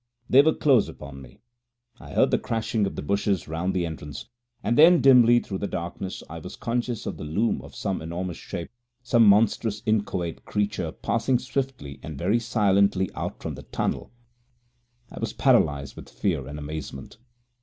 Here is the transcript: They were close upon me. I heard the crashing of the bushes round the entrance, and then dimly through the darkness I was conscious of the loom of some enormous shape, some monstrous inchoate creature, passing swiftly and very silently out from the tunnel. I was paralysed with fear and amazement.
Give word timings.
They 0.27 0.41
were 0.41 0.55
close 0.55 0.89
upon 0.89 1.21
me. 1.21 1.41
I 1.99 2.13
heard 2.13 2.31
the 2.31 2.39
crashing 2.39 2.87
of 2.87 2.95
the 2.95 3.03
bushes 3.03 3.47
round 3.47 3.75
the 3.75 3.85
entrance, 3.85 4.25
and 4.63 4.75
then 4.75 4.99
dimly 4.99 5.39
through 5.41 5.59
the 5.59 5.67
darkness 5.67 6.23
I 6.27 6.39
was 6.39 6.55
conscious 6.55 7.05
of 7.05 7.17
the 7.17 7.23
loom 7.23 7.61
of 7.61 7.75
some 7.75 8.01
enormous 8.01 8.37
shape, 8.37 8.71
some 9.03 9.23
monstrous 9.23 9.83
inchoate 9.85 10.43
creature, 10.43 10.91
passing 10.91 11.37
swiftly 11.37 11.99
and 12.01 12.17
very 12.17 12.39
silently 12.39 13.11
out 13.13 13.43
from 13.43 13.53
the 13.53 13.61
tunnel. 13.61 14.11
I 15.11 15.19
was 15.19 15.33
paralysed 15.33 15.95
with 15.95 16.09
fear 16.09 16.47
and 16.47 16.57
amazement. 16.57 17.17